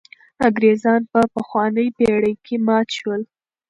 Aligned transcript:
انګرېزان 0.45 1.01
په 1.11 1.19
پخوانۍ 1.33 1.87
پېړۍ 1.97 2.33
کې 2.45 2.55
مات 2.67 2.87
شول. 2.97 3.21